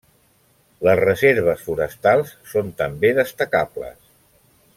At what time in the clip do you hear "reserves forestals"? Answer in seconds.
1.01-2.33